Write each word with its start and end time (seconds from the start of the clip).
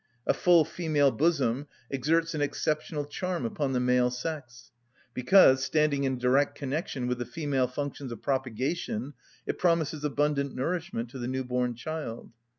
A 0.25 0.33
full 0.33 0.65
female 0.65 1.11
bosom 1.11 1.67
exerts 1.91 2.33
an 2.33 2.41
exceptional 2.41 3.05
charm 3.05 3.45
upon 3.45 3.73
the 3.73 3.79
male 3.79 4.09
sex; 4.09 4.71
because, 5.13 5.63
standing 5.63 6.05
in 6.05 6.17
direct 6.17 6.55
connection 6.57 7.05
with 7.05 7.19
the 7.19 7.23
female 7.25 7.67
functions 7.67 8.11
of 8.11 8.23
propagation, 8.23 9.13
it 9.45 9.59
promises 9.59 10.03
abundant 10.03 10.55
nourishment 10.55 11.09
to 11.11 11.19
the 11.19 11.27
new‐born 11.27 11.75
child. 11.77 12.31